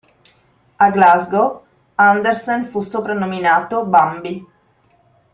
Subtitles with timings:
[0.77, 1.63] A Glasgow,
[1.95, 4.43] Andersen fu soprannominato "Bambi".